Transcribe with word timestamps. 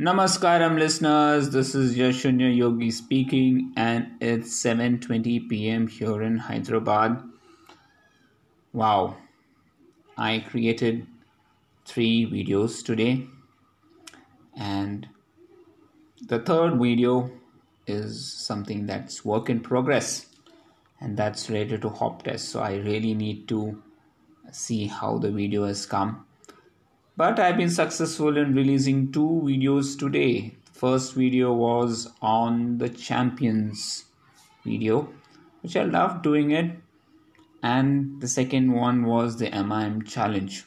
Namaskaram 0.00 0.76
listeners, 0.76 1.50
this 1.50 1.72
is 1.72 1.96
Yashunya 1.96 2.56
Yogi 2.56 2.90
speaking 2.90 3.72
and 3.76 4.08
it's 4.20 4.52
7:20 4.60 5.48
p.m. 5.48 5.86
here 5.86 6.20
in 6.20 6.36
Hyderabad. 6.36 7.22
Wow. 8.72 9.16
I 10.18 10.40
created 10.48 11.06
3 11.84 12.26
videos 12.26 12.84
today 12.84 13.28
and 14.56 15.08
the 16.26 16.40
third 16.40 16.76
video 16.80 17.30
is 17.86 18.32
something 18.32 18.86
that's 18.86 19.24
work 19.24 19.48
in 19.48 19.60
progress 19.60 20.26
and 21.00 21.16
that's 21.16 21.48
related 21.48 21.82
to 21.82 21.88
hop 21.88 22.24
test 22.24 22.48
so 22.48 22.58
I 22.58 22.78
really 22.78 23.14
need 23.14 23.46
to 23.46 23.80
see 24.50 24.88
how 24.88 25.18
the 25.18 25.30
video 25.30 25.66
has 25.66 25.86
come 25.86 26.26
but 27.16 27.38
I've 27.38 27.56
been 27.56 27.70
successful 27.70 28.36
in 28.36 28.54
releasing 28.54 29.12
two 29.12 29.42
videos 29.44 29.96
today. 29.96 30.56
First 30.72 31.14
video 31.14 31.52
was 31.52 32.12
on 32.20 32.78
the 32.78 32.88
champions 32.88 34.06
video, 34.64 35.08
which 35.60 35.76
I 35.76 35.84
love 35.84 36.22
doing 36.22 36.50
it, 36.50 36.76
and 37.62 38.20
the 38.20 38.26
second 38.26 38.72
one 38.72 39.04
was 39.06 39.36
the 39.36 39.50
MIM 39.50 40.02
challenge, 40.02 40.64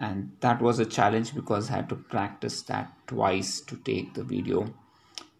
and 0.00 0.32
that 0.40 0.62
was 0.62 0.78
a 0.78 0.86
challenge 0.86 1.34
because 1.34 1.70
I 1.70 1.76
had 1.76 1.88
to 1.90 1.96
practice 1.96 2.62
that 2.62 2.90
twice 3.06 3.60
to 3.62 3.76
take 3.76 4.14
the 4.14 4.24
video, 4.24 4.72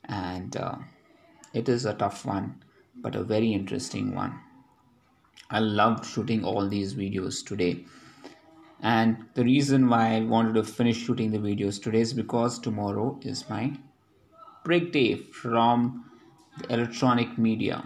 and 0.05 0.55
uh, 0.55 0.77
it 1.55 1.71
is 1.71 1.87
a 1.87 1.95
tough 1.95 2.27
one, 2.27 2.63
but 2.97 3.17
a 3.17 3.25
very 3.25 3.55
interesting 3.55 4.15
one. 4.15 4.39
I 5.49 5.61
loved 5.61 6.05
shooting 6.05 6.45
all 6.45 6.69
these 6.69 6.95
videos 6.95 7.45
today 7.45 7.87
and 8.83 9.25
the 9.35 9.45
reason 9.45 9.89
why 9.89 10.17
I 10.17 10.21
wanted 10.21 10.55
to 10.55 10.65
finish 10.65 10.97
shooting 10.97 11.31
the 11.31 11.39
videos 11.39 11.81
today 11.81 12.01
is 12.01 12.13
because 12.13 12.59
tomorrow 12.59 13.19
is 13.23 13.49
my 13.49 13.73
break 14.65 14.93
day 14.93 15.15
from 15.15 16.05
the 16.59 16.75
electronic 16.75 17.39
media. 17.39 17.85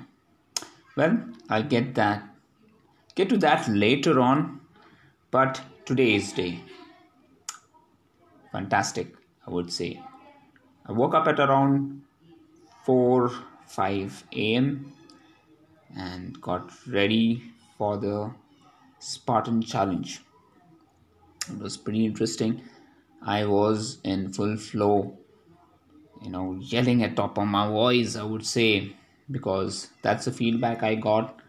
Well, 0.97 1.19
I'll 1.51 1.63
get 1.63 1.95
that 1.97 2.23
get 3.15 3.29
to 3.31 3.37
that 3.39 3.69
later 3.69 4.21
on, 4.21 4.61
but 5.31 5.61
today 5.85 6.15
is 6.15 6.33
day. 6.33 6.61
Fantastic, 8.53 9.15
I 9.47 9.51
would 9.51 9.73
say. 9.73 10.01
I 10.87 10.93
woke 10.93 11.15
up 11.15 11.27
at 11.27 11.41
around 11.41 12.03
4 12.85 13.31
5 13.67 14.25
a.m. 14.33 14.93
and 15.97 16.41
got 16.41 16.71
ready 16.87 17.43
for 17.77 17.97
the 17.97 18.31
Spartan 18.99 19.61
challenge 19.61 20.21
it 21.49 21.59
was 21.59 21.77
pretty 21.77 22.05
interesting. 22.05 22.63
I 23.23 23.45
was 23.47 23.99
in 24.05 24.33
full 24.33 24.57
flow 24.57 25.19
you 26.23 26.31
know 26.31 26.59
yelling 26.61 27.03
at 27.03 27.15
top 27.15 27.37
of 27.37 27.47
my 27.47 27.69
voice 27.69 28.17
i 28.17 28.23
would 28.23 28.45
say 28.47 28.97
because 29.31 29.89
that's 30.01 30.25
the 30.25 30.33
feedback 30.33 30.83
i 30.83 30.95
got 30.95 31.43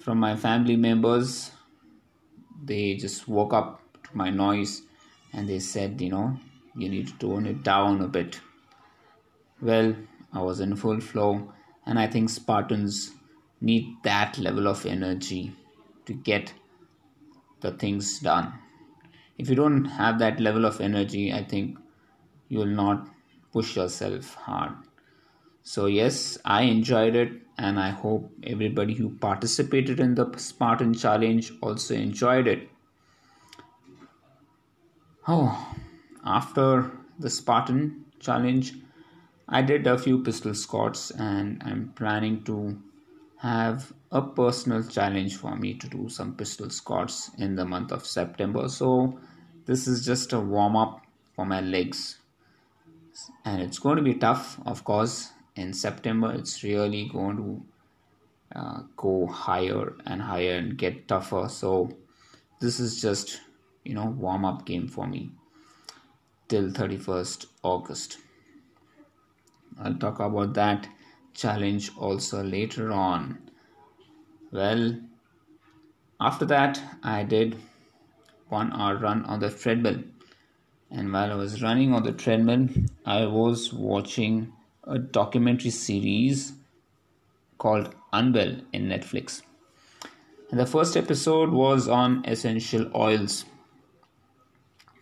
from 0.00 0.18
my 0.18 0.34
family 0.34 0.76
members. 0.76 1.50
They 2.64 2.94
just 2.94 3.28
woke 3.28 3.52
up 3.52 3.82
to 4.04 4.16
my 4.16 4.30
noise 4.30 4.82
and 5.32 5.48
they 5.48 5.58
said 5.58 6.00
you 6.00 6.10
know 6.10 6.38
you 6.76 6.88
need 6.88 7.08
to 7.08 7.18
tone 7.18 7.46
it 7.46 7.62
down 7.62 8.00
a 8.00 8.08
bit. 8.08 8.40
Well 9.60 9.94
i 10.32 10.40
was 10.40 10.60
in 10.60 10.74
full 10.76 11.00
flow 11.00 11.52
and 11.84 11.98
i 11.98 12.06
think 12.06 12.30
spartans 12.30 13.12
need 13.60 13.86
that 14.04 14.38
level 14.38 14.68
of 14.68 14.86
energy 14.86 15.52
to 16.06 16.14
get 16.14 16.52
the 17.60 17.72
things 17.72 18.20
done 18.20 18.52
if 19.40 19.48
you 19.48 19.56
don't 19.56 19.86
have 19.96 20.18
that 20.20 20.40
level 20.46 20.66
of 20.70 20.80
energy 20.86 21.24
i 21.32 21.42
think 21.52 21.78
you 22.48 22.58
will 22.58 22.76
not 22.82 23.08
push 23.52 23.76
yourself 23.76 24.34
hard. 24.34 24.72
So 25.62 25.86
yes 25.86 26.38
i 26.44 26.62
enjoyed 26.62 27.16
it 27.20 27.32
and 27.68 27.80
i 27.84 27.90
hope 27.90 28.30
everybody 28.52 28.94
who 28.94 29.08
participated 29.24 30.00
in 30.00 30.14
the 30.20 30.26
spartan 30.36 30.94
challenge 30.94 31.52
also 31.60 31.94
enjoyed 31.94 32.48
it. 32.48 32.68
Oh 35.28 35.74
after 36.24 36.90
the 37.18 37.30
spartan 37.30 38.04
challenge 38.18 38.74
i 39.48 39.62
did 39.62 39.86
a 39.86 39.96
few 39.98 40.22
pistol 40.22 40.54
squats 40.54 41.10
and 41.12 41.62
i'm 41.64 41.92
planning 42.00 42.42
to 42.44 42.58
have 43.40 43.92
a 44.12 44.20
personal 44.20 44.82
challenge 44.82 45.36
for 45.36 45.56
me 45.56 45.72
to 45.74 45.88
do 45.88 46.08
some 46.08 46.34
pistol 46.34 46.68
squats 46.68 47.30
in 47.38 47.54
the 47.56 47.64
month 47.64 47.90
of 47.90 48.04
september. 48.04 48.68
So 48.68 49.18
this 49.70 49.86
is 49.86 50.04
just 50.04 50.32
a 50.32 50.40
warm 50.40 50.74
up 50.74 51.06
for 51.36 51.46
my 51.46 51.60
legs. 51.60 52.18
And 53.44 53.62
it's 53.62 53.78
going 53.78 53.98
to 53.98 54.02
be 54.02 54.14
tough 54.14 54.58
of 54.66 54.82
course. 54.82 55.30
In 55.54 55.72
september 55.72 56.32
it's 56.32 56.64
really 56.64 57.08
going 57.08 57.36
to 57.36 58.58
uh, 58.58 58.80
go 58.96 59.28
higher 59.28 59.92
and 60.06 60.22
higher 60.22 60.56
and 60.56 60.76
get 60.76 61.06
tougher. 61.06 61.48
So 61.48 61.90
this 62.60 62.80
is 62.80 63.00
just 63.00 63.40
you 63.84 63.94
know 63.94 64.06
warm 64.06 64.44
up 64.44 64.66
game 64.66 64.88
for 64.88 65.06
me 65.06 65.30
till 66.48 66.70
31st 66.70 67.46
august. 67.62 68.18
I'll 69.80 69.94
talk 69.94 70.18
about 70.18 70.54
that 70.54 70.88
challenge 71.32 71.92
also 71.96 72.42
later 72.42 72.90
on. 72.90 73.38
Well 74.50 74.96
after 76.20 76.44
that 76.44 76.78
i 77.02 77.22
did 77.22 77.56
one 78.50 78.72
hour 78.72 78.96
run 78.96 79.24
on 79.24 79.40
the 79.40 79.50
treadmill. 79.50 80.02
And 80.90 81.12
while 81.12 81.32
I 81.32 81.36
was 81.36 81.62
running 81.62 81.94
on 81.94 82.02
the 82.02 82.12
treadmill, 82.12 82.68
I 83.06 83.26
was 83.26 83.72
watching 83.72 84.52
a 84.84 84.98
documentary 84.98 85.70
series 85.70 86.52
called 87.58 87.94
Unwell 88.12 88.56
in 88.72 88.88
Netflix. 88.88 89.42
And 90.50 90.58
the 90.58 90.66
first 90.66 90.96
episode 90.96 91.50
was 91.50 91.88
on 91.88 92.24
essential 92.26 92.90
oils. 92.94 93.44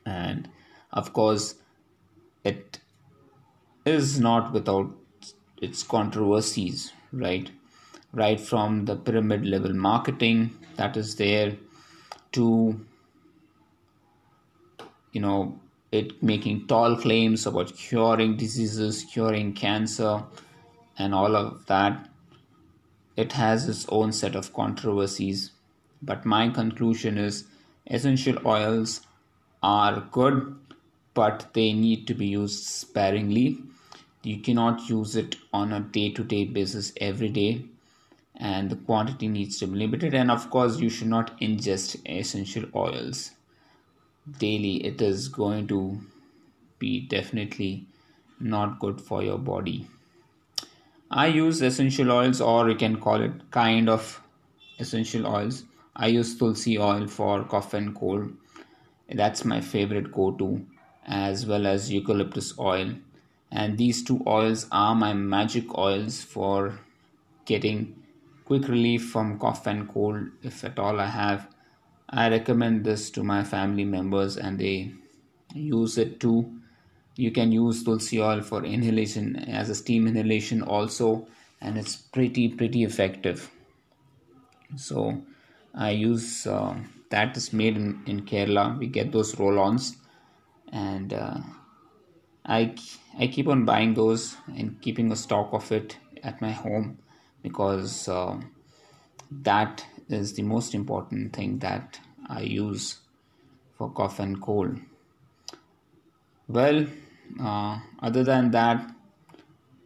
And 0.05 0.49
of 0.93 1.13
course, 1.13 1.55
it 2.45 2.81
is 3.87 4.21
not 4.21 4.53
without 4.53 4.91
its 5.63 5.83
controversies, 5.83 6.93
right? 7.13 7.51
Right 8.13 8.39
from 8.39 8.85
the 8.85 8.97
pyramid 8.97 9.47
level 9.47 9.73
marketing 9.73 10.57
that 10.77 10.97
is 10.97 11.17
there 11.17 11.57
to 12.33 12.85
you 15.13 15.21
know 15.21 15.59
it 15.91 16.23
making 16.23 16.67
tall 16.67 16.97
claims 16.97 17.47
about 17.47 17.75
curing 17.75 18.37
diseases 18.37 19.05
curing 19.11 19.53
cancer 19.55 20.23
and 20.99 21.15
all 21.15 21.37
of 21.37 21.67
that. 21.67 22.09
It 23.17 23.33
has 23.33 23.69
its 23.69 23.87
own 23.89 24.13
set 24.13 24.37
of 24.37 24.53
controversies. 24.53 25.53
But 26.03 26.25
my 26.25 26.51
conclusion 26.51 27.19
is 27.19 27.45
essential 27.87 28.47
oils 28.47 29.01
are 29.63 30.01
good 30.13 30.57
but 31.15 31.53
they 31.53 31.73
need 31.73 32.07
to 32.07 32.15
be 32.15 32.27
used 32.29 32.63
sparingly. 32.63 33.59
You 34.23 34.39
cannot 34.39 34.89
use 34.89 35.17
it 35.17 35.35
on 35.53 35.73
a 35.73 35.81
day-to-day 35.81 36.45
basis 36.45 36.93
every 37.01 37.29
day 37.29 37.65
and 38.37 38.71
the 38.71 38.77
quantity 38.77 39.27
needs 39.27 39.59
to 39.59 39.67
be 39.67 39.79
limited. 39.79 40.15
And 40.15 40.31
of 40.31 40.49
course 40.51 40.79
you 40.79 40.89
should 40.89 41.09
not 41.09 41.41
ingest 41.41 41.97
essential 42.09 42.67
oils 42.73 43.33
daily 44.39 44.85
it 44.85 45.01
is 45.01 45.29
going 45.29 45.67
to 45.69 46.01
be 46.79 47.01
definitely 47.01 47.87
not 48.41 48.79
good 48.79 49.01
for 49.01 49.23
your 49.23 49.39
body. 49.39 49.87
I 51.11 51.27
use 51.29 51.63
essential 51.63 52.13
oils 52.13 52.41
or 52.41 52.69
you 52.69 52.77
can 52.77 53.01
call 53.01 53.23
it 53.23 53.51
kind 53.51 53.89
of 53.89 54.21
essential 54.79 55.27
oils. 55.27 55.65
I 55.97 56.09
use 56.09 56.37
tulsi 56.39 56.79
oil 56.79 57.07
for 57.07 57.45
cough 57.45 57.75
and 57.75 57.95
cold. 57.95 58.33
That's 59.11 59.45
my 59.45 59.61
favorite 59.61 60.13
go-to 60.13 60.67
as 61.07 61.47
well 61.47 61.67
as 61.67 61.91
eucalyptus 61.91 62.59
oil. 62.59 62.95
And 63.51 63.79
these 63.79 64.05
two 64.05 64.23
oils 64.27 64.67
are 64.71 64.95
my 64.95 65.15
magic 65.15 65.77
oils 65.79 66.23
for 66.23 66.79
getting 67.47 67.99
quick 68.49 68.67
relief 68.67 69.11
from 69.11 69.39
cough 69.39 69.67
and 69.67 69.87
cold 69.93 70.27
if 70.43 70.65
at 70.65 70.79
all 70.79 71.01
i 71.01 71.07
have 71.07 71.49
I 72.11 72.29
recommend 72.31 72.85
this 72.85 73.11
to 73.11 73.23
my 73.23 73.45
family 73.45 73.85
members 73.85 74.37
and 74.37 74.59
they 74.59 74.93
use 75.55 75.99
it 75.99 76.21
too. 76.21 76.61
You 77.17 77.31
can 77.31 77.53
use 77.53 77.83
tulsi 77.85 78.21
oil 78.21 78.41
for 78.43 78.65
inhalation 78.65 79.37
as 79.37 79.69
a 79.69 79.75
steam 79.75 80.07
inhalation 80.07 80.63
also, 80.63 81.27
and 81.61 81.77
it's 81.77 81.97
pretty 81.97 82.49
pretty 82.49 82.85
effective. 82.85 83.51
So 84.77 85.23
I 85.75 85.91
use 85.91 86.47
uh, 86.47 86.77
that 87.11 87.37
is 87.37 87.53
made 87.53 87.77
in, 87.77 88.03
in 88.07 88.25
Kerala. 88.25 88.79
We 88.79 88.87
get 88.87 89.13
those 89.13 89.39
roll-ons, 89.39 89.97
and 90.73 91.13
uh, 91.13 91.39
I 92.47 92.75
I 93.19 93.27
keep 93.27 93.49
on 93.49 93.65
buying 93.65 93.95
those 93.95 94.37
and 94.57 94.81
keeping 94.81 95.11
a 95.11 95.17
stock 95.17 95.53
of 95.53 95.71
it 95.73 95.97
at 96.23 96.41
my 96.41 96.53
home 96.53 96.99
because 97.43 98.09
uh, 98.09 98.41
that 99.31 99.85
is 100.09 100.35
the 100.35 100.43
most 100.43 100.75
important 100.75 101.35
thing 101.35 101.59
that 101.61 102.01
I 102.29 102.43
use 102.43 102.99
for 103.77 103.91
cough 103.91 104.19
and 104.21 104.41
cold. 104.41 104.79
Well, 106.49 106.87
Uh, 107.39 107.81
other 108.01 108.25
than 108.25 108.51
that, 108.53 108.91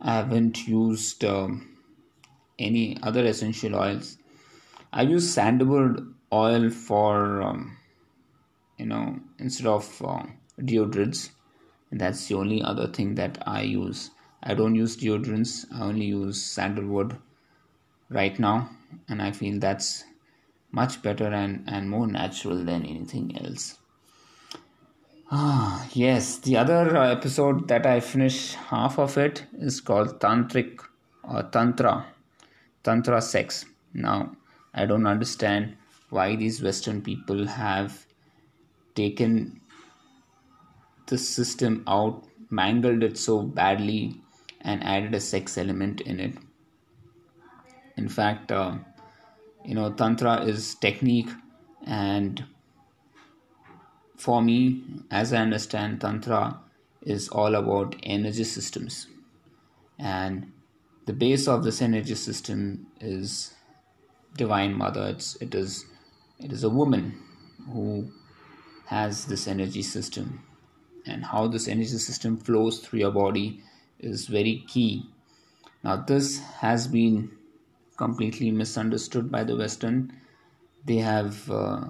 I 0.01 0.15
haven't 0.15 0.69
used 0.69 1.25
um, 1.25 1.77
any 2.59 2.97
other 3.03 3.25
essential 3.27 3.75
oils. 3.77 4.19
I 4.93 5.03
use 5.03 5.33
sandalwood 5.35 6.15
oil 6.33 6.71
for 6.71 7.43
um, 7.43 7.77
you 8.79 8.87
know 8.87 9.21
instead 9.39 9.67
of 9.67 10.03
uh, 10.05 10.25
deodorants. 10.61 11.31
That's 11.91 12.29
the 12.29 12.37
only 12.37 12.63
other 12.63 12.87
thing 12.89 13.17
that 13.17 13.43
I 13.47 13.63
use. 13.63 14.11
I 14.43 14.55
don't 14.55 14.75
use 14.75 14.97
deodorants. 14.97 15.67
I 15.73 15.83
only 15.83 16.07
use 16.07 16.43
sandalwood 16.43 17.19
right 18.11 18.39
now, 18.39 18.71
and 19.09 19.21
I 19.23 19.33
feel 19.33 19.59
that's 19.59 20.05
much 20.73 21.03
better 21.03 21.27
and, 21.27 21.65
and 21.69 21.89
more 21.89 22.07
natural 22.07 22.65
than 22.65 22.85
anything 22.85 23.39
else. 23.45 23.79
Ah, 25.31 25.87
yes, 25.93 26.39
the 26.39 26.57
other 26.57 26.97
uh, 26.97 27.11
episode 27.11 27.69
that 27.69 27.87
I 27.87 28.01
finished 28.01 28.55
half 28.55 28.99
of 28.99 29.17
it 29.17 29.47
is 29.59 29.81
called 29.81 30.21
Tantric 30.21 30.81
or 31.23 31.43
Tantra, 31.45 32.07
Tantra 32.83 33.23
sex. 33.23 33.65
Now, 33.95 34.37
I 34.75 34.85
don't 34.87 35.07
understand 35.07 35.77
why 36.11 36.37
these 36.37 36.63
Western 36.63 37.01
people 37.01 37.47
have 37.47 38.07
taken 38.95 39.61
the 41.07 41.17
system 41.17 41.83
out, 41.87 42.25
mangled 42.51 43.03
it 43.03 43.17
so 43.17 43.43
badly, 43.43 44.21
and 44.61 44.85
added 44.85 45.15
a 45.15 45.21
sex 45.21 45.57
element 45.57 46.03
in 46.03 46.21
it. 46.21 46.35
In 47.97 48.09
fact, 48.09 48.53
uh, 48.53 48.77
you 49.65 49.75
know 49.75 49.93
tantra 49.93 50.43
is 50.43 50.75
technique 50.77 51.29
and 51.87 52.45
for 54.17 54.43
me 54.43 54.83
as 55.11 55.33
i 55.33 55.37
understand 55.37 56.01
tantra 56.01 56.61
is 57.05 57.29
all 57.29 57.55
about 57.55 57.97
energy 58.03 58.45
systems. 58.45 59.07
And 59.99 60.53
the 61.07 61.13
base 61.13 61.49
of 61.49 61.65
this 61.65 61.83
energy 61.83 62.15
system 62.15 62.87
is 63.01 63.55
divine 64.37 64.77
mother. 64.77 65.07
It's, 65.09 65.37
it 65.37 65.55
is 65.55 65.87
it 66.39 66.53
is 66.53 66.65
a 66.65 66.71
woman 66.71 67.21
who 67.71 68.11
has 68.87 69.27
this 69.27 69.47
energy 69.47 69.83
system. 69.83 70.45
And 71.07 71.25
how 71.25 71.49
this 71.49 71.67
energy 71.69 71.99
system 71.99 72.37
flows 72.37 72.79
through 72.79 73.01
your 73.01 73.11
body 73.11 73.61
is 73.99 74.27
very 74.27 74.65
key. 74.69 75.09
Now 75.83 75.97
this 75.97 76.39
has 76.39 76.87
been 76.87 77.31
completely 77.97 78.51
misunderstood 78.51 79.31
by 79.31 79.45
the 79.45 79.57
Western. 79.57 80.13
They 80.85 80.97
have 80.97 81.51
uh, 81.51 81.89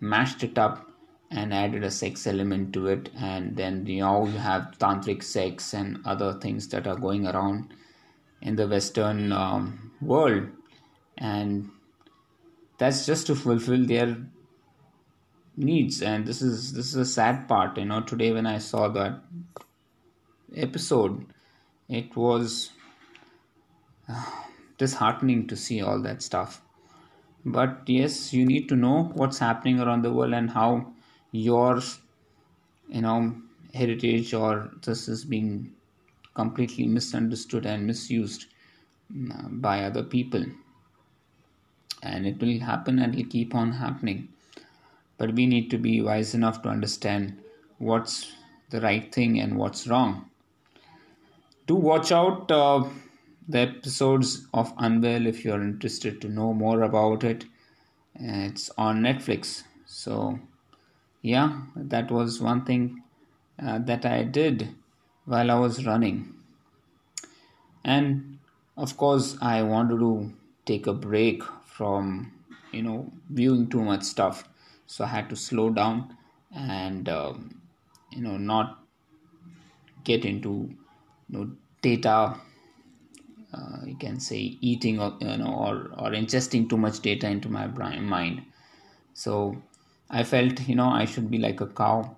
mashed 0.00 0.42
it 0.42 0.58
up 0.58 0.88
and 1.30 1.52
added 1.52 1.82
a 1.82 1.90
sex 1.90 2.26
element 2.26 2.72
to 2.74 2.86
it, 2.86 3.10
and 3.16 3.56
then 3.56 3.86
you 3.86 4.00
now 4.00 4.24
you 4.24 4.38
have 4.38 4.78
tantric 4.78 5.22
sex 5.22 5.72
and 5.74 5.98
other 6.04 6.34
things 6.34 6.68
that 6.68 6.86
are 6.86 6.96
going 6.96 7.26
around 7.26 7.72
in 8.42 8.56
the 8.56 8.68
Western 8.68 9.32
um, 9.32 9.92
world, 10.00 10.48
and 11.18 11.70
that's 12.78 13.06
just 13.06 13.26
to 13.26 13.34
fulfill 13.34 13.84
their 13.84 14.16
needs. 15.56 16.02
And 16.02 16.26
this 16.26 16.42
is 16.42 16.72
this 16.72 16.86
is 16.86 16.96
a 16.96 17.04
sad 17.06 17.48
part, 17.48 17.78
you 17.78 17.86
know. 17.86 18.02
Today 18.02 18.32
when 18.32 18.46
I 18.46 18.58
saw 18.58 18.88
that 18.88 19.20
episode, 20.54 21.26
it 21.88 22.14
was. 22.14 22.70
Uh, 24.08 24.22
disheartening 24.78 25.46
to 25.48 25.56
see 25.56 25.80
all 25.82 26.00
that 26.02 26.22
stuff. 26.22 26.62
But 27.44 27.82
yes 27.86 28.32
you 28.32 28.44
need 28.46 28.68
to 28.70 28.76
know 28.76 29.04
what's 29.14 29.38
happening 29.38 29.80
around 29.80 30.02
the 30.02 30.12
world 30.12 30.32
and 30.32 30.50
how 30.50 30.92
your 31.30 31.80
you 32.88 33.02
know 33.02 33.34
heritage 33.74 34.32
or 34.32 34.70
this 34.82 35.08
is 35.08 35.24
being 35.24 35.74
completely 36.34 36.86
misunderstood 36.86 37.66
and 37.66 37.86
misused 37.86 38.46
mm, 39.12 39.60
by 39.60 39.84
other 39.84 40.02
people. 40.02 40.44
And 42.02 42.26
it 42.26 42.38
will 42.40 42.60
happen 42.60 42.98
and 42.98 43.14
it'll 43.14 43.30
keep 43.30 43.54
on 43.54 43.72
happening. 43.72 44.28
But 45.16 45.34
we 45.34 45.46
need 45.46 45.70
to 45.70 45.78
be 45.78 46.00
wise 46.00 46.34
enough 46.34 46.62
to 46.62 46.68
understand 46.68 47.42
what's 47.78 48.32
the 48.70 48.80
right 48.80 49.12
thing 49.14 49.40
and 49.40 49.56
what's 49.56 49.86
wrong. 49.86 50.30
Do 51.66 51.76
watch 51.76 52.12
out 52.12 52.50
uh, 52.50 52.84
the 53.48 53.60
episodes 53.60 54.46
of 54.54 54.72
Unwell 54.78 55.26
if 55.26 55.44
you're 55.44 55.62
interested 55.62 56.20
to 56.22 56.28
know 56.28 56.52
more 56.52 56.82
about 56.82 57.24
it. 57.24 57.44
It's 58.14 58.70
on 58.78 59.00
Netflix. 59.00 59.64
So, 59.86 60.38
yeah, 61.22 61.62
that 61.76 62.10
was 62.10 62.40
one 62.40 62.64
thing 62.64 63.02
uh, 63.62 63.78
that 63.80 64.04
I 64.04 64.24
did 64.24 64.74
while 65.24 65.50
I 65.50 65.58
was 65.58 65.84
running. 65.84 66.34
And 67.84 68.38
of 68.76 68.96
course, 68.96 69.36
I 69.42 69.62
wanted 69.62 69.98
to 69.98 70.32
take 70.64 70.86
a 70.86 70.94
break 70.94 71.42
from, 71.64 72.32
you 72.72 72.82
know, 72.82 73.12
viewing 73.30 73.68
too 73.68 73.82
much 73.82 74.02
stuff. 74.04 74.48
So 74.86 75.04
I 75.04 75.08
had 75.08 75.28
to 75.30 75.36
slow 75.36 75.70
down 75.70 76.16
and, 76.54 77.08
um, 77.08 77.60
you 78.10 78.22
know, 78.22 78.36
not 78.36 78.78
get 80.04 80.24
into, 80.24 80.74
you 81.28 81.38
know, 81.38 81.50
data 81.82 82.40
uh, 83.54 83.84
you 83.86 83.96
can 83.96 84.18
say 84.20 84.58
eating 84.60 85.00
or 85.00 85.16
you 85.20 85.36
know 85.36 85.54
or, 85.66 85.74
or 86.02 86.10
ingesting 86.10 86.68
too 86.68 86.76
much 86.76 87.00
data 87.00 87.28
into 87.28 87.48
my 87.48 87.66
brain, 87.66 88.04
mind. 88.04 88.42
So 89.14 89.62
i 90.10 90.22
felt 90.22 90.60
you 90.68 90.74
know 90.74 90.88
i 90.88 91.04
should 91.06 91.30
be 91.30 91.38
like 91.38 91.60
a 91.62 91.66
cow 91.66 92.14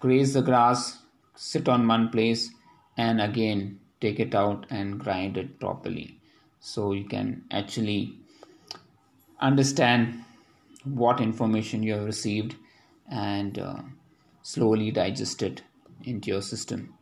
graze 0.00 0.34
the 0.34 0.42
grass 0.42 0.98
sit 1.34 1.68
on 1.68 1.86
one 1.88 2.08
place 2.10 2.50
and 2.96 3.20
again 3.20 3.78
take 4.00 4.20
it 4.20 4.34
out 4.34 4.66
and 4.70 4.98
grind 5.00 5.36
it 5.36 5.58
properly. 5.58 6.20
So 6.60 6.92
you 6.92 7.04
can 7.04 7.44
actually 7.50 8.14
understand 9.40 10.24
what 10.84 11.20
information 11.20 11.82
you 11.82 11.94
have 11.94 12.04
received 12.04 12.56
and 13.10 13.58
uh, 13.58 13.82
slowly 14.42 14.90
digest 14.90 15.42
it 15.42 15.62
into 16.04 16.30
your 16.30 16.42
system 16.42 16.94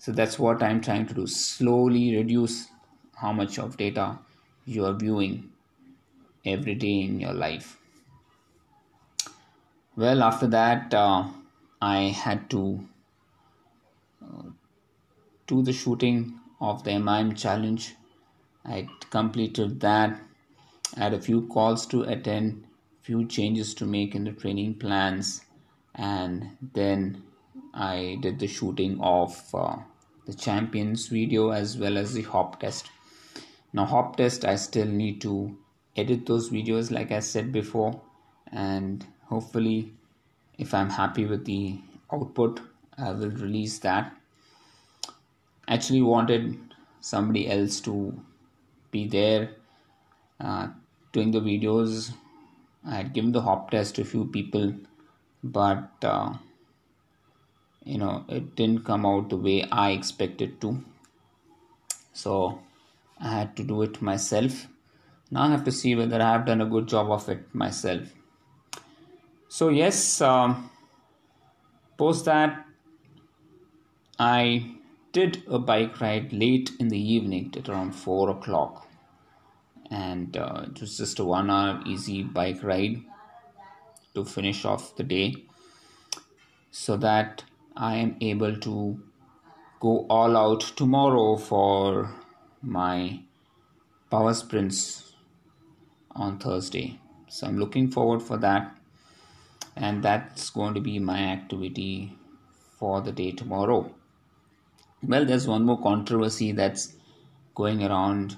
so 0.00 0.12
that's 0.12 0.38
what 0.38 0.62
I'm 0.62 0.80
trying 0.80 1.06
to 1.08 1.14
do 1.14 1.26
slowly 1.26 2.16
reduce 2.16 2.68
how 3.16 3.32
much 3.32 3.58
of 3.58 3.76
data 3.76 4.18
you 4.64 4.86
are 4.86 4.94
viewing 4.94 5.50
every 6.46 6.74
day 6.74 7.02
in 7.02 7.20
your 7.20 7.34
life. 7.34 7.76
Well, 9.96 10.22
after 10.22 10.46
that, 10.46 10.94
uh, 10.94 11.28
I 11.82 11.98
had 12.24 12.48
to 12.48 12.88
uh, 14.24 14.48
do 15.46 15.62
the 15.62 15.74
shooting 15.74 16.40
of 16.62 16.82
the 16.84 16.98
MIM 16.98 17.34
challenge. 17.34 17.94
I 18.64 18.88
completed 19.10 19.80
that. 19.80 20.18
I 20.96 21.00
had 21.00 21.12
a 21.12 21.20
few 21.20 21.46
calls 21.48 21.84
to 21.88 22.04
attend, 22.04 22.64
few 23.02 23.26
changes 23.26 23.74
to 23.74 23.84
make 23.84 24.14
in 24.14 24.24
the 24.24 24.32
training 24.32 24.76
plans, 24.76 25.44
and 25.94 26.56
then 26.72 27.22
I 27.74 28.16
did 28.22 28.38
the 28.38 28.46
shooting 28.46 28.98
of 29.00 29.38
uh, 29.52 29.76
the 30.26 30.34
champions 30.34 31.06
video 31.08 31.50
as 31.50 31.76
well 31.76 31.98
as 31.98 32.14
the 32.14 32.22
hop 32.22 32.60
test. 32.60 32.90
Now 33.72 33.84
hop 33.84 34.16
test 34.16 34.44
i 34.44 34.56
still 34.56 34.86
need 34.86 35.20
to 35.22 35.56
edit 35.96 36.26
those 36.26 36.50
videos 36.50 36.90
like 36.90 37.12
i 37.12 37.20
said 37.20 37.52
before 37.52 38.00
and 38.52 39.04
hopefully 39.26 39.92
if 40.58 40.72
i'm 40.74 40.90
happy 40.90 41.24
with 41.26 41.44
the 41.44 41.78
output 42.12 42.60
i 42.98 43.10
will 43.12 43.30
release 43.30 43.78
that. 43.78 44.12
Actually 45.68 46.02
wanted 46.02 46.58
somebody 47.00 47.48
else 47.48 47.80
to 47.80 48.20
be 48.90 49.06
there 49.06 49.50
uh, 50.40 50.68
doing 51.12 51.30
the 51.30 51.40
videos. 51.40 52.12
I 52.84 52.96
had 52.96 53.12
given 53.12 53.32
the 53.32 53.40
hop 53.42 53.70
test 53.70 53.94
to 53.96 54.02
a 54.02 54.04
few 54.04 54.24
people 54.24 54.74
but 55.42 55.90
uh, 56.02 56.34
you 57.90 57.98
know 57.98 58.24
it 58.28 58.54
didn't 58.56 58.84
come 58.84 59.04
out 59.10 59.28
the 59.30 59.36
way 59.36 59.58
i 59.84 59.90
expected 59.90 60.60
to. 60.62 60.82
So 62.12 62.34
i 63.20 63.30
had 63.38 63.56
to 63.56 63.64
do 63.64 63.82
it 63.82 64.00
myself. 64.00 64.66
Now 65.30 65.42
i 65.42 65.50
have 65.50 65.64
to 65.64 65.72
see 65.72 65.94
whether 66.00 66.20
i 66.22 66.32
have 66.32 66.46
done 66.46 66.60
a 66.66 66.72
good 66.74 66.88
job 66.88 67.10
of 67.10 67.28
it 67.28 67.54
myself. 67.54 68.12
So 69.48 69.68
yes 69.68 70.20
um, 70.20 70.70
post 71.96 72.24
that 72.26 72.66
i 74.18 74.40
did 75.12 75.42
a 75.48 75.58
bike 75.58 76.00
ride 76.00 76.32
late 76.32 76.70
in 76.78 76.88
the 76.88 77.02
evening 77.14 77.52
at 77.56 77.68
around 77.68 77.92
4 77.92 78.30
o'clock. 78.30 78.86
And 79.90 80.36
uh, 80.36 80.66
it 80.66 80.80
was 80.80 80.96
just 80.98 81.18
a 81.18 81.24
one 81.24 81.50
hour 81.50 81.82
easy 81.84 82.22
bike 82.22 82.62
ride 82.62 83.02
to 84.14 84.24
finish 84.24 84.64
off 84.64 84.94
the 84.96 85.02
day. 85.02 85.34
So 86.70 86.96
that 86.98 87.42
I 87.76 87.96
am 87.96 88.16
able 88.20 88.56
to 88.56 89.00
go 89.80 90.06
all 90.08 90.36
out 90.36 90.60
tomorrow 90.76 91.36
for 91.36 92.14
my 92.62 93.20
power 94.10 94.34
sprints 94.34 95.14
on 96.10 96.38
Thursday. 96.38 96.98
So 97.28 97.46
I'm 97.46 97.58
looking 97.58 97.90
forward 97.90 98.22
for 98.22 98.36
that 98.38 98.76
and 99.76 100.02
that's 100.02 100.50
going 100.50 100.74
to 100.74 100.80
be 100.80 100.98
my 100.98 101.18
activity 101.18 102.16
for 102.78 103.00
the 103.00 103.12
day 103.12 103.32
tomorrow. 103.32 103.90
Well, 105.02 105.24
there's 105.24 105.46
one 105.46 105.64
more 105.64 105.80
controversy 105.80 106.52
that's 106.52 106.94
going 107.54 107.82
around 107.82 108.36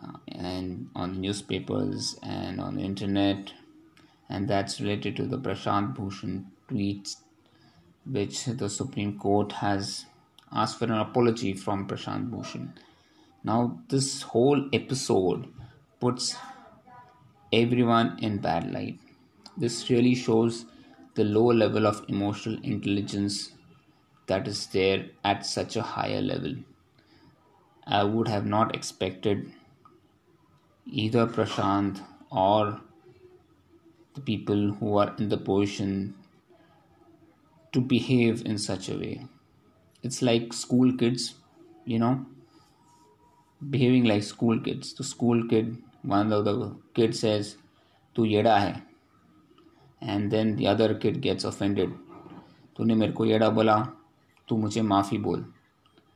uh, 0.00 0.18
and 0.28 0.88
on 0.94 1.20
newspapers 1.20 2.16
and 2.22 2.60
on 2.60 2.76
the 2.76 2.82
internet, 2.82 3.52
and 4.28 4.48
that's 4.48 4.80
related 4.80 5.16
to 5.16 5.26
the 5.26 5.38
Prashant 5.38 5.94
Bhushan 5.96 6.46
tweets, 6.68 7.16
which 8.06 8.44
the 8.44 8.68
Supreme 8.68 9.18
Court 9.18 9.52
has 9.52 10.06
asked 10.52 10.78
for 10.78 10.84
an 10.84 10.92
apology 10.92 11.54
from 11.54 11.86
Prashant 11.86 12.30
Bhushan. 12.30 12.74
Now, 13.42 13.80
this 13.88 14.22
whole 14.22 14.68
episode 14.72 15.48
puts 16.00 16.36
everyone 17.52 18.18
in 18.20 18.38
bad 18.38 18.72
light. 18.72 18.98
This 19.56 19.90
really 19.90 20.14
shows 20.14 20.66
the 21.14 21.24
low 21.24 21.46
level 21.46 21.86
of 21.86 22.04
emotional 22.08 22.58
intelligence 22.62 23.52
that 24.26 24.48
is 24.48 24.66
there 24.68 25.06
at 25.22 25.46
such 25.46 25.76
a 25.76 25.82
higher 25.82 26.20
level. 26.20 26.54
I 27.86 28.04
would 28.04 28.28
have 28.28 28.46
not 28.46 28.74
expected 28.74 29.52
either 30.86 31.26
Prashant 31.26 32.00
or 32.30 32.80
the 34.14 34.20
people 34.20 34.72
who 34.72 34.96
are 34.96 35.14
in 35.18 35.28
the 35.28 35.36
position 35.36 36.14
to 37.74 37.80
behave 37.80 38.44
in 38.46 38.58
such 38.58 38.88
a 38.88 38.96
way. 38.96 39.26
It's 40.02 40.22
like 40.22 40.52
school 40.52 40.96
kids, 40.96 41.34
you 41.84 41.98
know, 41.98 42.24
behaving 43.70 44.04
like 44.04 44.22
school 44.22 44.58
kids. 44.60 44.94
The 44.94 45.04
school 45.04 45.46
kid, 45.48 45.76
one 46.02 46.32
of 46.32 46.44
the 46.46 46.74
kid 46.94 47.14
says, 47.14 47.56
Tu 48.16 48.22
yeda 48.22 48.58
hai. 48.58 48.82
And 50.00 50.30
then 50.30 50.56
the 50.56 50.66
other 50.68 50.94
kid 50.94 51.20
gets 51.20 51.44
offended. 51.44 51.92
तूने 52.76 52.94
मेरे 52.94 53.12
को 53.12 53.24
येड़ा 53.24 53.48
बोला 53.56 53.76
तू 54.48 54.56
मुझे 54.58 54.82
माफ़ी 54.82 55.18
बोल 55.26 55.44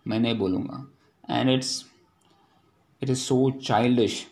मैं 0.06 0.18
नहीं 0.20 0.38
बोलूँगा 0.38 0.86
and 1.30 1.50
it's 1.50 1.70
it 3.02 3.10
is 3.10 3.18
so 3.18 3.38
childish 3.62 4.26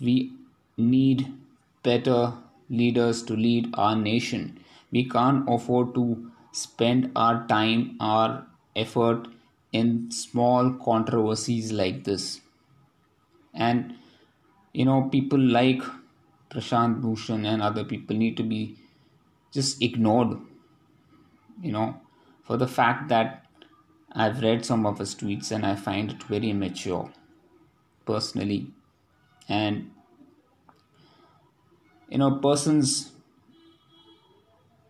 we 0.00 0.32
need 0.76 1.32
better 1.82 2.32
leaders 2.68 3.22
to 3.22 3.34
lead 3.34 3.68
our 3.74 3.96
nation. 3.96 4.58
We 4.96 5.04
can't 5.14 5.44
afford 5.54 5.94
to 5.94 6.04
spend 6.52 7.10
our 7.14 7.46
time, 7.46 7.96
our 8.00 8.46
effort 8.74 9.28
in 9.72 10.10
small 10.10 10.72
controversies 10.84 11.70
like 11.70 12.04
this. 12.04 12.40
And 13.52 13.94
you 14.72 14.84
know, 14.86 15.08
people 15.12 15.38
like 15.38 15.82
Prashant 16.50 17.02
Bhushan 17.02 17.44
and 17.44 17.62
other 17.62 17.84
people 17.84 18.16
need 18.16 18.36
to 18.38 18.42
be 18.42 18.76
just 19.52 19.82
ignored. 19.82 20.38
You 21.62 21.72
know, 21.72 22.00
for 22.44 22.56
the 22.56 22.68
fact 22.68 23.08
that 23.08 23.44
I've 24.12 24.40
read 24.42 24.64
some 24.64 24.86
of 24.86 24.98
his 24.98 25.14
tweets 25.14 25.50
and 25.50 25.66
I 25.66 25.74
find 25.74 26.12
it 26.12 26.22
very 26.22 26.50
immature 26.50 27.10
personally. 28.06 28.68
And 29.48 29.90
you 32.08 32.18
know, 32.18 32.30
persons 32.48 33.12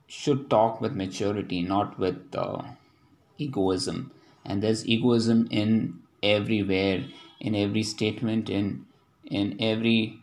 should 0.07 0.49
talk 0.49 0.81
with 0.81 0.95
maturity, 0.95 1.63
not 1.63 1.99
with 1.99 2.35
uh, 2.35 2.63
egoism. 3.39 4.13
And 4.45 4.63
there's 4.63 4.87
egoism 4.87 5.49
in 5.51 6.03
everywhere, 6.23 7.05
in 7.41 7.55
every 7.55 7.83
statement, 7.83 8.49
in 8.49 8.87
in 9.25 9.57
every 9.61 10.23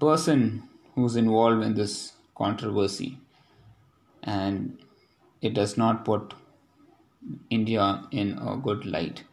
person 0.00 0.68
who's 0.94 1.16
involved 1.16 1.62
in 1.62 1.74
this 1.74 2.14
controversy. 2.36 3.18
And 4.22 4.78
it 5.40 5.54
does 5.54 5.76
not 5.76 6.04
put 6.04 6.34
India 7.50 8.04
in 8.10 8.38
a 8.38 8.56
good 8.56 8.86
light. 8.86 9.24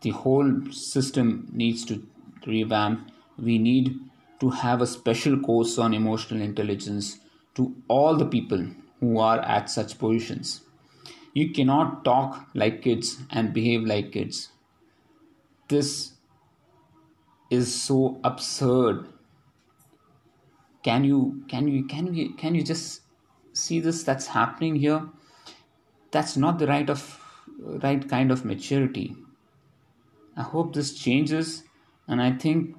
The 0.00 0.10
whole 0.10 0.72
system 0.72 1.48
needs 1.52 1.84
to 1.86 2.06
revamp. 2.46 3.10
We 3.38 3.58
need 3.58 4.00
to 4.40 4.50
have 4.50 4.80
a 4.80 4.86
special 4.86 5.38
course 5.38 5.78
on 5.78 5.92
emotional 5.94 6.40
intelligence 6.40 7.18
to 7.60 7.74
all 7.88 8.16
the 8.16 8.26
people 8.26 8.66
who 9.00 9.18
are 9.18 9.40
at 9.40 9.68
such 9.70 9.98
positions. 9.98 10.62
You 11.34 11.50
cannot 11.52 12.04
talk 12.04 12.48
like 12.54 12.82
kids 12.82 13.18
and 13.30 13.52
behave 13.52 13.84
like 13.84 14.12
kids. 14.12 14.48
This 15.68 16.14
is 17.50 17.74
so 17.74 18.18
absurd. 18.24 19.06
Can 20.82 21.04
you 21.04 21.44
can 21.48 21.68
you 21.68 21.84
can 21.84 22.14
you 22.14 22.32
can 22.34 22.54
you 22.54 22.62
just 22.62 23.02
see 23.52 23.80
this 23.80 24.02
that's 24.02 24.28
happening 24.28 24.76
here 24.76 25.08
that's 26.10 26.36
not 26.36 26.58
the 26.58 26.66
right 26.66 26.88
of 26.88 27.02
right 27.82 28.08
kind 28.08 28.30
of 28.30 28.44
maturity 28.44 29.16
i 30.36 30.42
hope 30.42 30.72
this 30.74 30.92
changes 30.94 31.64
and 32.08 32.22
i 32.22 32.30
think 32.30 32.76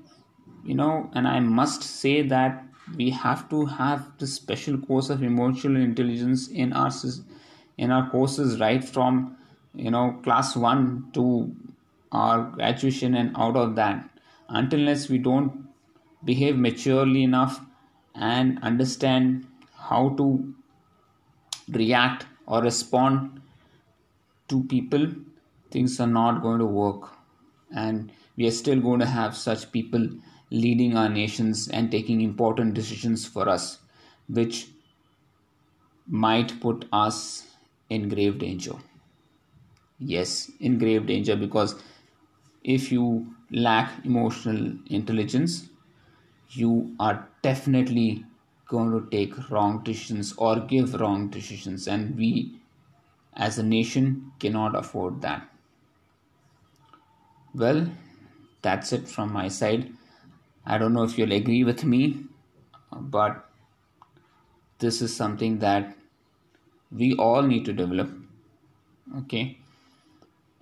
you 0.65 0.73
know 0.73 1.09
and 1.13 1.27
i 1.27 1.39
must 1.39 1.83
say 1.83 2.21
that 2.21 2.63
we 2.95 3.09
have 3.09 3.49
to 3.49 3.65
have 3.65 4.05
this 4.17 4.33
special 4.33 4.77
course 4.77 5.09
of 5.09 5.23
emotional 5.23 5.81
intelligence 5.81 6.47
in 6.47 6.73
our 6.73 6.91
in 7.77 7.91
our 7.91 8.09
courses 8.09 8.59
right 8.59 8.83
from 8.83 9.37
you 9.73 9.91
know 9.91 10.19
class 10.23 10.55
1 10.55 11.11
to 11.13 11.55
our 12.11 12.43
graduation 12.43 13.15
and 13.15 13.35
out 13.37 13.55
of 13.55 13.75
that 13.75 14.09
until 14.49 14.79
unless 14.79 15.09
we 15.09 15.17
don't 15.17 15.67
behave 16.23 16.57
maturely 16.57 17.23
enough 17.23 17.61
and 18.15 18.59
understand 18.61 19.47
how 19.75 20.09
to 20.17 20.53
react 21.69 22.25
or 22.45 22.61
respond 22.61 23.41
to 24.49 24.63
people, 24.65 25.07
things 25.71 25.99
are 25.99 26.07
not 26.07 26.41
going 26.41 26.59
to 26.59 26.65
work. 26.65 27.09
And 27.73 28.11
we 28.35 28.47
are 28.47 28.51
still 28.51 28.79
going 28.81 28.99
to 28.99 29.05
have 29.05 29.35
such 29.35 29.71
people 29.71 30.09
leading 30.51 30.95
our 30.97 31.09
nations 31.09 31.67
and 31.69 31.89
taking 31.91 32.21
important 32.21 32.75
decisions 32.75 33.25
for 33.27 33.49
us, 33.49 33.79
which 34.27 34.67
might 36.05 36.59
put 36.61 36.87
us 36.93 37.47
in 37.89 38.07
grave 38.07 38.37
danger. 38.37 38.75
Yes, 39.99 40.51
in 40.59 40.77
grave 40.79 41.05
danger 41.07 41.35
because 41.37 41.81
if 42.63 42.91
you 42.91 43.35
lack 43.51 44.05
emotional 44.05 44.77
intelligence, 44.87 45.69
you 46.51 46.95
are 46.99 47.29
definitely 47.43 48.25
going 48.67 48.91
to 48.91 49.09
take 49.11 49.49
wrong 49.51 49.83
decisions 49.83 50.33
or 50.37 50.59
give 50.61 50.95
wrong 50.95 51.29
decisions 51.29 51.87
and 51.87 52.15
we 52.17 52.59
as 53.35 53.57
a 53.59 53.63
nation 53.63 54.31
cannot 54.39 54.75
afford 54.75 55.21
that 55.21 55.49
well 57.53 57.89
that's 58.61 58.91
it 58.93 59.07
from 59.07 59.31
my 59.31 59.47
side 59.47 59.91
i 60.65 60.77
don't 60.77 60.93
know 60.93 61.03
if 61.03 61.17
you'll 61.17 61.37
agree 61.39 61.63
with 61.63 61.83
me 61.83 62.01
but 62.91 63.49
this 64.79 65.01
is 65.01 65.15
something 65.15 65.59
that 65.59 65.95
we 66.91 67.13
all 67.15 67.41
need 67.41 67.65
to 67.65 67.73
develop 67.73 68.09
okay 69.17 69.57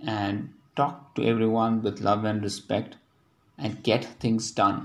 and 0.05 0.53
talk 0.75 1.15
to 1.15 1.23
everyone 1.23 1.81
with 1.81 2.01
love 2.01 2.23
and 2.23 2.43
respect 2.43 2.95
and 3.57 3.83
get 3.83 4.05
things 4.25 4.51
done 4.51 4.79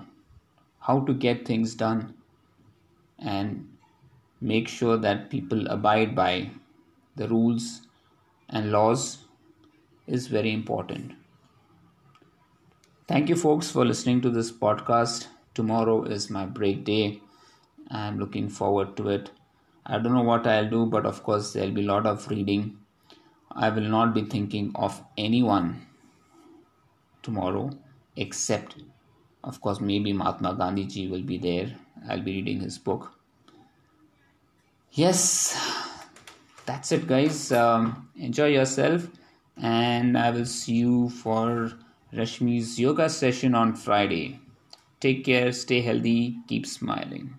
how 0.87 1.00
to 1.00 1.14
get 1.14 1.47
things 1.47 1.75
done 1.75 2.14
and 3.18 3.68
make 4.40 4.68
sure 4.68 4.97
that 4.99 5.30
people 5.30 5.66
abide 5.68 6.14
by 6.14 6.50
the 7.16 7.28
rules 7.28 7.80
and 8.49 8.71
laws 8.71 9.18
is 10.06 10.26
very 10.26 10.52
important. 10.52 11.12
Thank 13.06 13.28
you, 13.28 13.37
folks, 13.37 13.70
for 13.70 13.84
listening 13.84 14.23
to 14.23 14.30
this 14.30 14.50
podcast. 14.50 15.26
Tomorrow 15.54 16.04
is 16.04 16.30
my 16.30 16.46
break 16.46 16.84
day. 16.84 17.20
I'm 17.90 18.18
looking 18.18 18.49
forward 18.49 18.96
to 18.96 19.11
it. 19.11 19.30
I 19.84 19.99
don't 19.99 20.14
know 20.14 20.23
what 20.23 20.46
I'll 20.46 20.70
do, 20.70 20.87
but 20.87 21.04
of 21.04 21.23
course, 21.23 21.52
there'll 21.52 21.70
be 21.70 21.84
a 21.84 21.87
lot 21.87 22.06
of 22.06 22.26
reading. 22.28 22.78
I 23.52 23.68
will 23.68 23.82
not 23.82 24.14
be 24.14 24.23
thinking 24.23 24.73
of 24.75 25.02
anyone 25.18 25.87
tomorrow 27.23 27.70
except, 28.16 28.76
of 29.42 29.61
course, 29.61 29.80
maybe 29.80 30.12
Mahatma 30.12 30.54
Gandhi 30.54 30.87
ji 30.87 31.08
will 31.08 31.23
be 31.23 31.37
there 31.38 31.76
I'll 32.08 32.23
be 32.23 32.32
reading 32.32 32.61
his 32.61 32.78
book. 32.78 33.12
Yes, 34.92 35.58
that's 36.66 36.92
it, 36.92 37.06
guys. 37.06 37.50
Um, 37.52 38.08
enjoy 38.16 38.49
yourself, 38.49 39.08
and 39.56 40.16
I 40.16 40.30
will 40.30 40.46
see 40.46 40.75
you 40.75 41.08
for 41.08 41.73
Rashmi's 42.16 42.78
yoga 42.78 43.11
session 43.11 43.54
on 43.54 43.75
Friday. 43.75 44.40
Take 45.00 45.25
care, 45.25 45.52
stay 45.52 45.80
healthy, 45.80 46.38
keep 46.49 46.66
smiling. 46.66 47.35